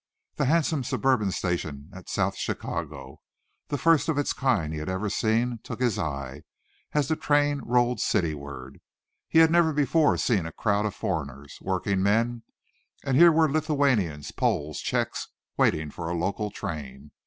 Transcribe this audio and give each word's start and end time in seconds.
The 0.37 0.45
handsome 0.45 0.83
suburban 0.83 1.29
station 1.29 1.91
at 1.93 2.09
South 2.09 2.35
Chicago, 2.35 3.21
the 3.67 3.77
first 3.77 4.09
of 4.09 4.17
its 4.17 4.33
kind 4.33 4.73
he 4.73 4.79
had 4.79 4.89
ever 4.89 5.11
seen, 5.11 5.59
took 5.61 5.79
his 5.79 5.99
eye, 5.99 6.41
as 6.93 7.07
the 7.07 7.15
train 7.15 7.59
rolled 7.63 7.99
cityward. 7.99 8.81
He 9.29 9.37
had 9.37 9.51
never 9.51 9.71
before 9.71 10.17
seen 10.17 10.47
a 10.47 10.51
crowd 10.51 10.87
of 10.87 10.95
foreigners 10.95 11.59
working 11.61 12.01
men 12.01 12.41
and 13.03 13.15
here 13.15 13.31
were 13.31 13.47
Lithuanians, 13.47 14.31
Poles, 14.31 14.79
Czechs, 14.81 15.27
waiting 15.55 15.91
for 15.91 16.09
a 16.09 16.17
local 16.17 16.49
train. 16.49 17.11